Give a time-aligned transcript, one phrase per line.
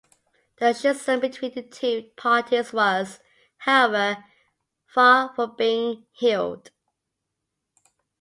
[0.57, 3.19] The schism between the two parties was,
[3.57, 4.23] however,
[4.87, 6.71] far from being healed.